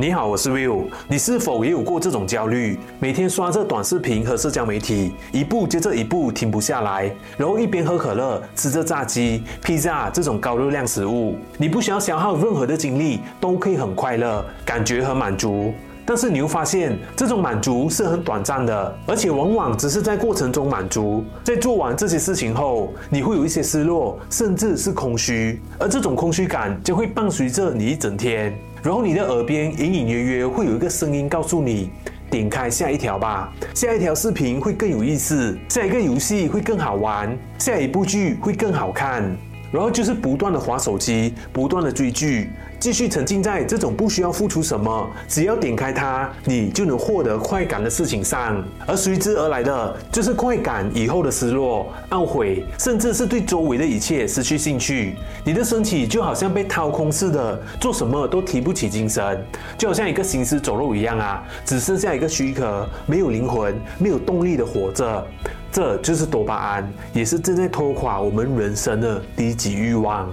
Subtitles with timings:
[0.00, 0.84] 你好，我是 Will。
[1.08, 2.78] 你是否也有过这种焦虑？
[3.00, 11.34] 每天刷着短视频和社交媒体，一步接着一步停不下来，然后一边喝可乐，吃着炸鸡、披萨这种高热量食物。
[11.56, 15.74] 你不需要消耗任何的精力，都可以很快乐，感觉很满足。
[16.06, 21.24] 但是你又发现，这种满足是很短暂的，而且往往只是在过程中满足。
[21.42, 28.56] 在做完这些事情后，你会有一些失落，甚至是空虚，而这种空虚感将会伴随着你一整天。
[28.82, 31.90] 然后你的耳边隐隐约约会有一个声音告诉你：
[32.30, 39.36] 点开下一条吧，下一条视频会更有意思，下一个游戏会更好玩，下一部剧会更好看。
[39.70, 42.48] 然后就是不断的划手机，不断的追剧，
[42.80, 48.64] 继续沉浸在这种不需要付出什么，只要点开它，你就能获得快感的事情上。
[48.86, 55.16] 而随之而来的就是快感以后的失落、懊悔，甚至是对周围的一切失去兴趣。
[55.44, 59.44] 你的身体就好像被掏空似的，做什么都提不起精神，
[59.76, 65.26] 就好像一个行尸走肉一样啊，只剩下一个躯壳，没有灵魂，没有动力的活着。
[65.70, 70.28] 这就是多巴胺，也是正在拖垮我们人生的低级欲望。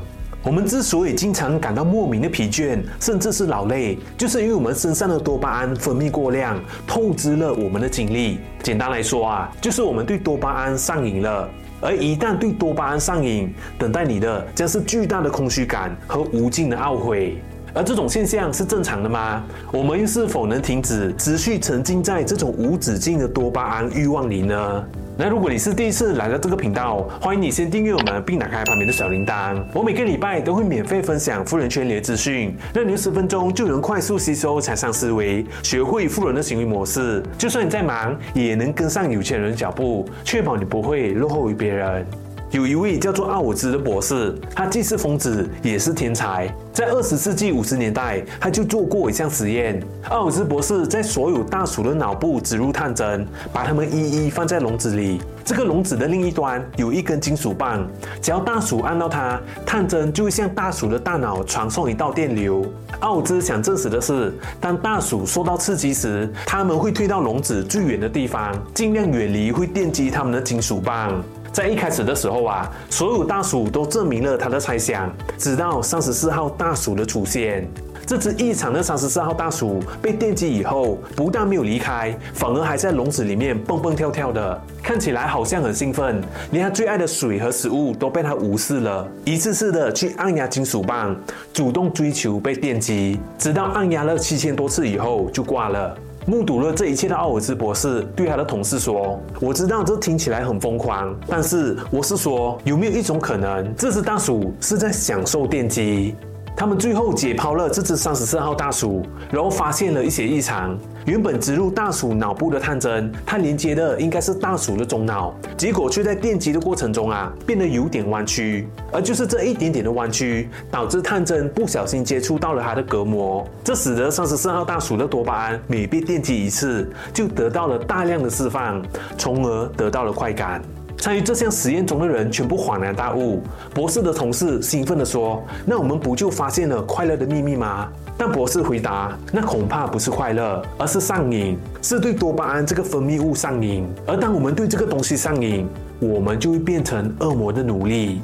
[0.46, 8.38] 我们之所以经常感到莫名的疲倦，甚至是劳累，就是因为我们身上的多巴胺分泌过量，透支了我们的精力。
[8.62, 11.50] 简单来说啊，就是我们对多巴胺上瘾了。
[11.82, 17.42] 而一旦对多巴胺上瘾，等待你的将是巨大的空虚感和无尽的懊悔。
[17.74, 19.44] 而这种现象是正常的吗？
[19.74, 24.86] 我们又是否能停止持续沉浸在这种无止境的多巴胺欲望里呢？
[25.18, 29.64] 那如果你是第一次来到这个频道，欢迎你先订阅我们，并打开旁边的小铃铛。
[29.74, 37.24] 我每个礼拜都会免费分享富人圈里的资讯，让你十分钟就能快速吸收财商思维，学会富人的行为模式。
[37.38, 42.06] 就算你再忙，也能跟上有钱人的脚步，确保你不会落后于别人。
[42.52, 46.54] 有一位叫做奥尔兹的博士，他既是疯子，也是天才。
[46.72, 49.82] 在二十世纪五十年代，他就做过一项实验。
[50.10, 55.22] 奥尔兹博士在所有大鼠的脑部植入探针，把它们一一放在笼子里。
[55.44, 57.86] 这个笼子的另一端有一根金属棒，
[58.22, 62.66] 只要大鼠按到它，探针就会向大鼠的大脑传送一道电流。
[63.00, 71.24] 奥尔兹想证实的是，当大鼠受到刺激时，它们会退到笼子最远的地方，尽量远离会电击它们的金属棒。
[71.56, 77.66] 在一开始的时候啊，所有大鼠都证明了他的猜想，直到三十四号大鼠的出现。
[78.06, 86.22] 这只异常的三十四号大鼠被电击以后，不但没有离开，反而还在笼子里面蹦蹦跳跳的，看起来好像很兴奋，
[86.52, 91.16] 连他最爱的水和食物都被他无视了，一次次的去按压金属棒，
[91.54, 95.98] 主动追求被电击，直到按压了七千多次以后就挂了。
[96.28, 106.16] 目睹了这一切的奥尔兹博士对他的同事说：“我知道这听起来很疯狂，但是我是说，有没有一种可能，这只大鼠是在享受电击？”
[106.56, 110.78] 他们最后解剖了这只三十四号大鼠，然后发现了一些异常。
[111.06, 118.68] 原本植入大鼠脑部的探针，它连接的应该是大鼠的中脑，结果却在电击的过程中啊，变得有点弯曲。
[118.92, 128.82] 而就是这一点点的弯曲，导致探针不小心接触到了它的隔膜，这使得三十四号大鼠的多巴胺每被电击一次，就得到了大量的释放，
[129.18, 130.62] 从而得到了快感。
[131.06, 133.40] 参与这项实验中的人全部恍然大悟。
[133.76, 143.88] 博士的同事兴奋地说：“那我们不就发现了快乐的秘密吗？”但博士回答：“那恐怕不是快乐，而是上瘾，是对多巴胺这个分泌物上瘾。
[144.08, 145.68] 而当我们对这个东西上瘾，
[146.00, 148.20] 我们就会变成恶魔的奴隶。”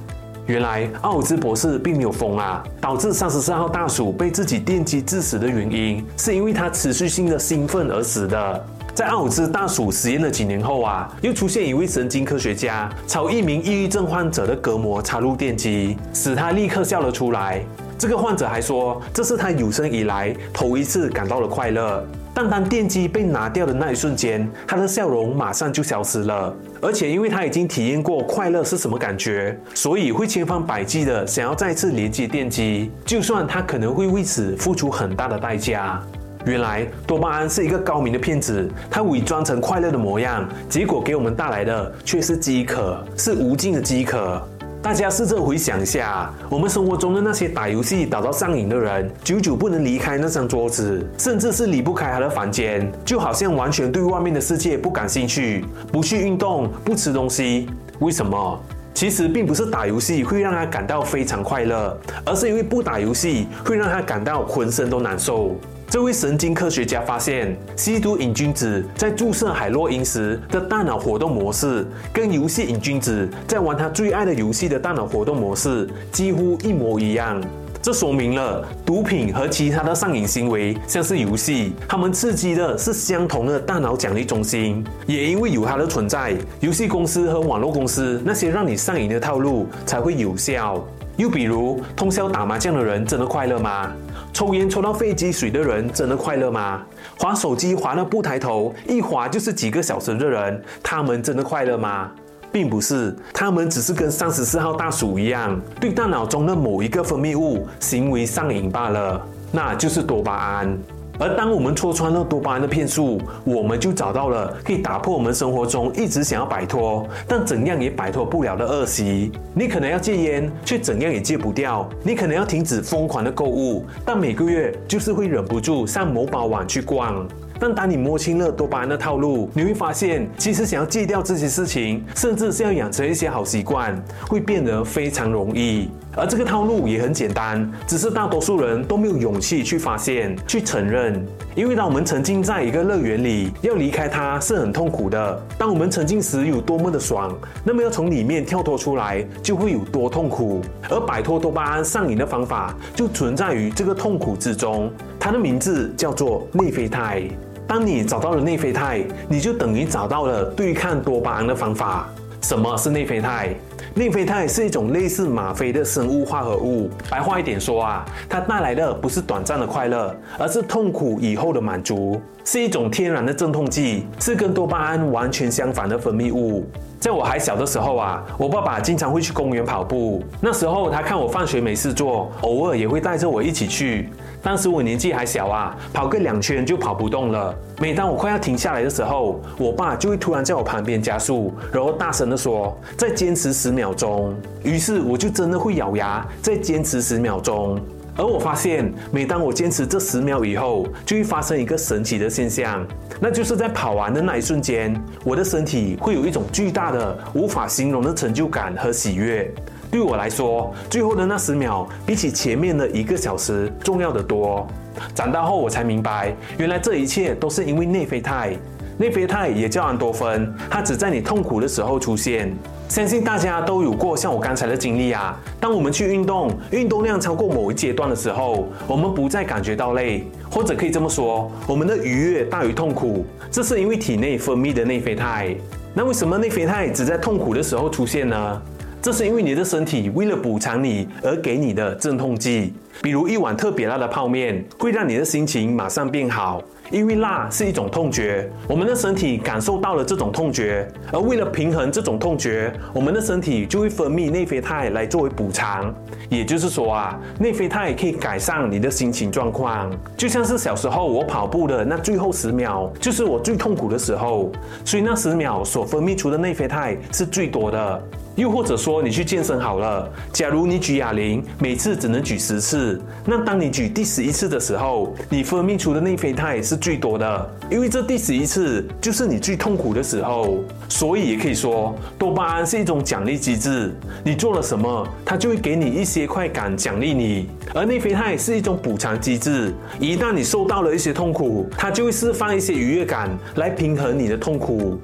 [0.47, 2.63] 原来奥尔兹博士并没有疯啊！
[2.81, 8.65] 导致三十四号大鼠被自己电击致死的原因，是因为它持续性的兴奋而死的。
[8.93, 17.63] 在奥兹大鼠实验了几年后啊，又出现一位神经科学家，朝一名抑郁症患者的隔膜插入电击，使他立刻笑了出来。
[17.97, 22.05] 这个患者还说，这是他有生以来头一次感到了快乐。
[22.33, 26.53] 但当电击被拿掉的那一瞬间，他的笑容马上就消失了。
[26.81, 36.01] 而且因为他已经体验过快乐是什么感觉，所以会千方百计的想要再次连接电击，就算他可能会为此付出很大的代价。
[36.45, 44.41] 原来多巴胺是一个高明的骗子，它伪装成快乐的模样，结果给我们带来的却是饥渴，是无尽的饥渴。
[44.81, 57.69] 大家试着回想一下，我们生活中的那些打游戏打到上瘾的人，久久不能离开那张桌子，甚至是离不开他的房间，就好像完全对外面的世界不感兴趣，不去运动，不吃东西。
[57.99, 58.59] 为什么？
[58.95, 61.95] 其实并不是打游戏会让他感到非常快乐，
[62.25, 65.55] 而是因为不打游戏会让他感到浑身都难受。
[65.91, 77.43] 这位神经科学家发现，吸毒瘾君子在注射海洛因时的大脑活动模式，跟游戏瘾君子在玩他最爱的游戏的大脑活动模式几乎一模一样。
[77.81, 84.81] 这说明了毒品和其他的上瘾行为，像是游戏，它们刺激的是相同的大脑奖励中心。
[85.05, 90.81] 也因为有它的存在，游戏公司和网络公司那些让你上瘾的套路才会有效。
[91.17, 93.91] 又比如，通宵打麻将的人真的快乐吗？
[94.33, 96.81] 抽烟抽到肺积水的人真的快乐吗？
[97.19, 102.09] 划手机划到不抬头，一划就是几个小时的人，他们真的快乐吗？
[102.51, 110.77] 并不是，他们只是跟三十四号大鼠一样，对大脑中的某一个分泌物行为上瘾罢了，那就是多巴胺。
[111.21, 119.31] 而当我们戳穿了多巴胺的骗术，我们就找到了可以打破我们生活中一直想要摆脱，但怎样也摆脱不了的恶习。
[119.53, 127.23] 你可能要戒烟，却怎样也戒不掉；你可能要停止疯狂的购物，但每个月就是会忍不住上某宝网去逛。
[127.59, 133.95] 但当你摸清了多巴胺的套路，你会发现，其实想要戒掉这些事情，甚至是要养成一些好习惯，
[134.27, 135.87] 会变得非常容易。
[136.15, 141.25] 而这个套路也很简单，只是大多数人都没有勇气去发现、去承认。
[141.55, 145.41] 因为当我们沉浸在一个乐园里，要离开它是很痛苦的。
[145.57, 150.61] 当我们沉浸时有多么的爽，那么要从里面跳脱出来就会有多痛苦。
[150.89, 154.91] 而摆脱多巴胺上瘾的方法，就存在于这个痛苦之中。
[155.19, 157.23] 它的名字叫做内啡肽。
[157.67, 162.09] 当你找到了内啡肽，你就等于找到了对抗多巴胺的方法。
[162.41, 163.55] 什么是内啡肽？
[163.93, 166.89] 内啡肽是一种类似吗啡的生物化合物。
[167.09, 176.65] 白话一点说啊，它带来的不是短暂的快乐，而是痛苦以后的满足，是一种天然的镇痛剂，是跟多巴胺完全相反的分泌物。
[176.99, 180.23] 在我还小的时候啊，我爸爸经常会去公园跑步。
[180.39, 184.09] 那时候他看我放学没事做，偶尔也会带着我一起去。
[184.43, 187.55] 当时我年纪还小啊，跑个两圈就跑不动了。
[187.79, 197.79] 每当我快要停下来的时候，我爸就会突然在我旁边加速，然后大声地说：“再坚持十秒钟。”于是我就真的会咬牙再坚持十秒钟。
[198.17, 202.85] 而我发现，每当我坚持这十秒以后，就会发生一个神奇的现象，
[203.19, 204.93] 那就是在跑完的那一瞬间，
[205.23, 209.49] 我的身体会有一种巨大的、无法形容的成就感和喜悦。
[209.91, 214.65] 对我来说，最后的那十秒比起前面的一个小时重要得多。
[215.13, 218.55] 长大后，我才明白，原来这一切都是因为内啡肽。
[218.97, 222.55] 内啡肽也叫安多酚，它只在你痛苦的时候出现。
[222.87, 225.37] 相信大家都有过像我刚才的经历啊。
[225.59, 233.25] 当我们去运动，运动量超过某一阶段的时候，我们不再感觉到累，或者可以这么说，我们的愉悦大于痛苦。
[233.49, 235.55] 这是因为体内分泌的内啡肽。
[235.93, 238.61] 那为什么内啡肽只在痛苦的时候出现呢？
[239.01, 242.71] 这是因为你的身体为了补偿你而给你的镇痛剂。
[243.01, 246.61] 比如一碗特别辣的泡面，会让你的心情马上变好。
[246.91, 255.91] 因为辣是一种痛觉，我们的身体感受到了这种痛觉，而为了平衡这种痛觉，我们的身体就会分泌内啡肽来作为补偿。
[256.29, 259.89] 也就是说啊，内啡肽可以改善你的心情状况。
[260.15, 264.51] 就像是小时候我跑步的那最后十秒，就是我最痛苦的时候，
[264.85, 268.03] 所以那十秒所分泌出的内啡肽是最多的。
[268.35, 280.59] 又或者说，你去健身好了，假如你举哑铃，每次只能举十次，那当你举第十一次的时候，你分泌出的内啡肽是最多的，因为这第十一次就是你最痛苦的时候。
[280.87, 283.93] 所以也可以说，多巴胺是一种奖励机制，
[284.23, 294.99] 你做了什么，它就会给你一些快感奖励你；而内啡肽是一种补偿机制，一旦你受到了一些痛苦，它就会释放一些愉悦感来平衡你的痛苦。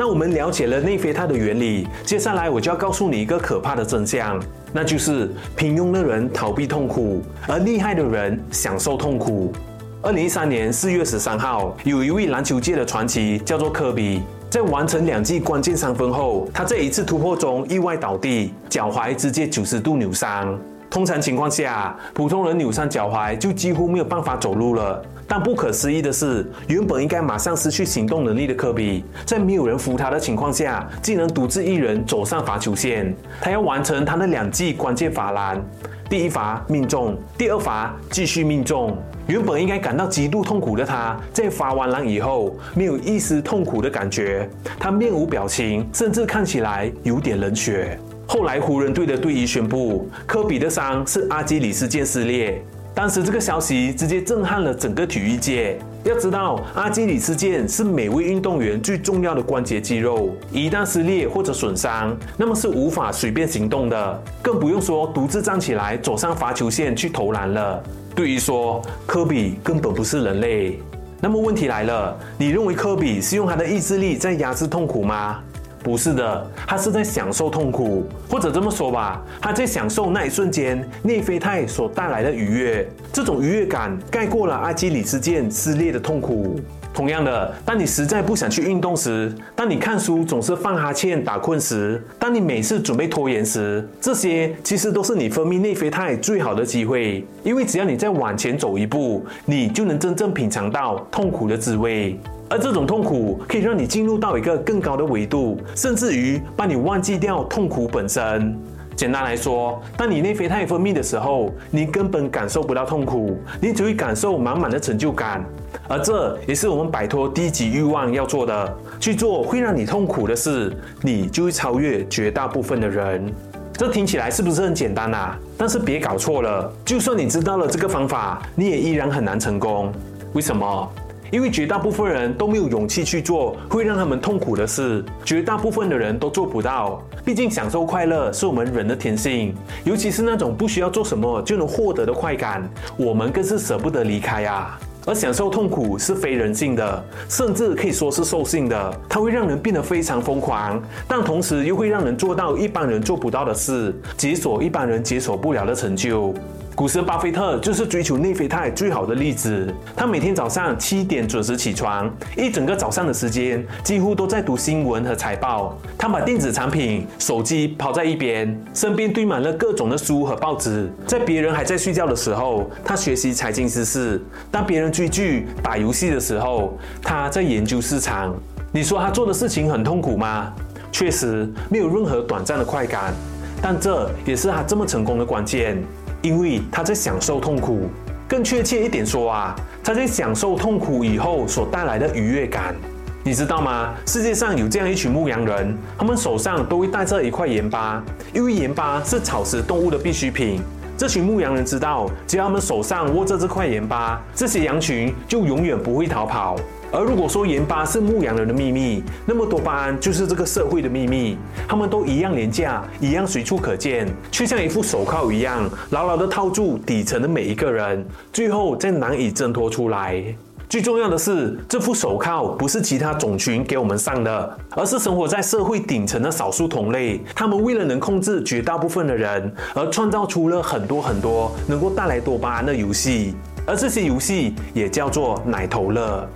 [0.00, 4.42] 那我们了解了内啡肽的原理，接下来我就要告诉你一个可怕的真相，
[4.72, 9.52] 那就是平庸的人逃避痛苦，而厉害的人享受痛苦。
[10.00, 20.58] 二零一三年四月十三号，有一位篮球界的传奇叫做科比，在完成两记关键三分后，他在一次突破中意外倒地，脚踝直接九十度扭伤。
[20.88, 25.04] 通常情况下，普通人扭伤脚踝就几乎没有办法走路了。
[25.32, 33.14] 但不可思议的是，原本应该马上失去行动能力的科比，在没有人扶他的情况下，竟能独自一人走上罚球线。
[33.40, 35.64] 他要完成他那两记关键罚篮，
[36.08, 38.98] 第一罚命中，第二罚继续命中。
[39.28, 47.96] 原本应该感到极度痛苦的他，在罚完篮以后，没有一丝痛苦的感觉，他面无表情，甚至看起来有点冷血。
[48.26, 52.60] 后来，湖人队的队医宣布，科比的伤是阿基里斯腱撕裂。
[53.00, 55.78] 当时这个消息直接震撼了整个体育界。
[56.04, 67.82] 要知道，阿基里斯腱是每位运动员最重要的关节肌肉，一旦撕裂或者损伤，那么是无法随便行动的，更不用说独自站起来走上罚球线去投篮了。
[68.14, 70.78] 对于说，科比根本不是人类。
[71.22, 75.42] 那么问题来了，你认为科比是用他的意志力在压制痛苦吗？
[75.82, 82.86] 不是的，他是在享受痛苦，或者这么说吧，他在享受那一瞬间内啡肽所带来的愉悦。
[83.12, 86.60] 这种愉悦感盖过了阿基里斯腱撕裂的痛苦。
[86.92, 97.24] 同样的，当你实在不想去运动时，当你看书总是放哈欠、打困时，当你每次准备拖延时，这些其实都是你分泌内啡肽最好的机会。
[97.44, 102.18] 因为只要你再往前走一步，你就能真正品尝到痛苦的滋味。
[102.50, 108.58] 而这种痛苦可以让你进入到一个更高的维度，甚至于帮你忘记掉痛苦本身。
[108.96, 115.44] 简单来说，当你内啡肽分泌的时候，你根本感受不到痛苦，你只会感受满满的成就感。
[115.88, 123.32] 而这也是我们摆脱低级欲望要做的，去做会让你痛苦的事，你就会超越绝大部分的人。
[123.74, 125.38] 这听起来是不是很简单啊？
[125.56, 129.92] 但是别搞错了，就算你知道了这个方法，你也依然很难成功。
[130.32, 130.92] 为什么？
[131.30, 137.02] 因为绝大部分人都没有勇气去做会让他们痛苦的事，绝大部分的人都做不到。
[137.24, 144.78] 毕竟享受快乐是我们人的天性，尤其是那种不需要做什么就能获得的快感，我们更是舍不得离开啊。
[145.06, 156.34] 而享受痛苦是非人性的，甚至可以说是兽性的，它会让人变得非常疯狂，但同时又会让人做到一般人做不到的事，解锁一般人解锁不了的成就。
[156.80, 159.70] 股神巴菲特就是追求内啡肽最好的例子。
[159.94, 165.76] 他每天早上七点准时起床，一整个早上的时间几乎都在读新闻和财报。
[165.98, 170.90] 他把电子产品、手机抛在一边，身边堆满了各种的书和报纸。
[171.06, 174.18] 在别人还在睡觉的时候，他学习财经知识；
[174.50, 178.34] 当别人追剧、打游戏的时候，他在研究市场。
[178.72, 180.50] 你说他做的事情很痛苦吗？
[180.90, 183.12] 确实，没有任何短暂的快感，
[183.60, 185.76] 但这也是他这么成功的关键。
[186.22, 187.88] 因为他在享受痛苦，
[188.28, 192.74] 更确切一点说啊，他在享受痛苦以后所带来的愉悦感。
[193.22, 193.94] 你知道吗？
[194.06, 200.60] 世界上有这样一群牧羊人，他们手上都会带着一块盐巴，因为盐巴是草食动物的必需品。
[200.96, 206.56] 这群牧羊人知道，只要他们手上握着这块盐巴，这些羊群就永远不会逃跑。
[206.92, 211.38] 而如果说盐巴是牧羊人的秘密，那么多巴胺就是这个社会的秘密。
[211.68, 220.22] 他们都一样廉价，一样随处可见，却像一副手铐一样，牢牢地套住底层的每一个人，最后再难以挣脱出来。
[220.68, 227.20] 最重要的是，这副手铐不是其他种群给我们上的，而是生活在社会顶层的少数同类。
[227.34, 233.34] 他们为了能控制绝大部分的人，而创造出了很多很多能够带来多巴胺的游戏，
[233.66, 236.28] 而这些游戏也叫做奶头乐。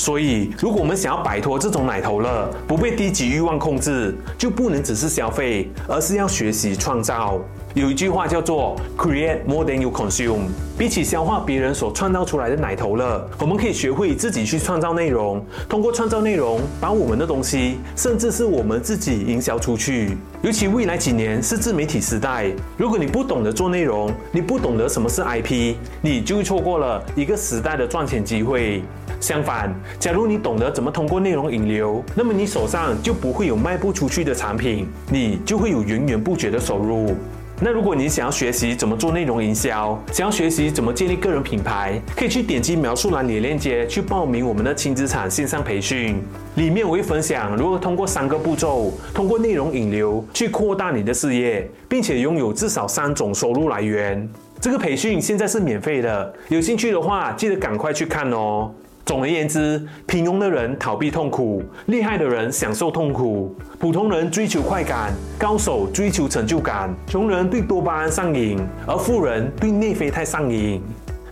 [0.00, 7.38] 所以，如果我们想要摆脱这种奶头乐，不被低级欲望控制，就不能只是消费，而是要学习创造。
[7.74, 10.48] 有一句话叫做 “create more than you consume”。
[10.78, 20.16] 比起消化别人所创造出来的奶头乐，我们可以学会自己去创造内容，通过创造内容，把我们的东西，甚至是我们自己营销出去。
[20.40, 28.82] 尤其未来几年是自媒体时代，如果你不懂得做内容，你不懂得什么是 IP，你就错过了一个时代的赚钱机会。
[29.20, 37.14] 相反，假如你懂得怎么通过内容引流，那么你手上就不会有卖不出去的产品，你就会有源源不绝的收入。
[37.62, 46.18] 那如果你想要学习怎么做内容营销，想要学习怎么建立个人品牌，可以去点击描述栏里的链接去报名我们的轻资产线上培训。
[46.54, 54.26] 里面我会分享如何通过三个步骤，通过内容引流去扩大你的事业，并且拥有至少三种收入来源。
[54.58, 58.72] 这个培训现在是免费的，有兴趣的话记得赶快去看哦。
[59.10, 70.80] 总而言之，平庸的人逃避痛苦，厉害的人享受痛苦，普通人追求快感，高手追求成就感，穷人对多巴胺上瘾，而富人对内啡肽上瘾。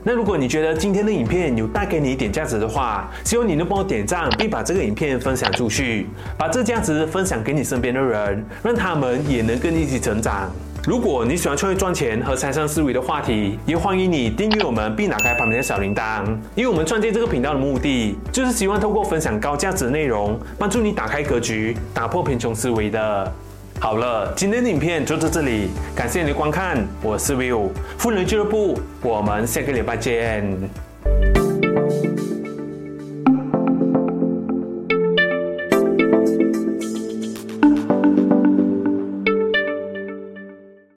[0.02, 10.50] 那如果你觉得今天的影片有带给你一点价值的话，希望你能帮我点赞，并把这个影片分享出去，把这价值分享给你身边的人，让他们也能跟你一起成长。
[10.88, 16.25] 如果你喜欢创业赚钱和财商思维的话题，也欢迎你订阅我们并打开旁边的小铃铛。
[16.54, 23.30] 因为我们创建这个频道的目的，就是希望透过分享高价值的内容，帮助你打开格局，打破贫穷思维的。
[23.78, 27.68] 好了，今天的影片就到这里，感谢你的观看，我是 Will，
[27.99, 30.88] 富人俱乐部，我们下个礼拜见。